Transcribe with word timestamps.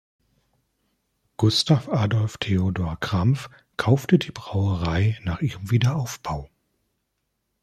Gustav 1.37 1.87
Adolf 1.87 2.37
Theodor 2.39 2.97
Krampf 2.99 3.51
kaufte 3.77 4.17
die 4.17 4.31
Brauerei 4.31 5.15
nach 5.21 5.41
ihrem 5.41 5.69
Wiederaufbau. 5.69 6.49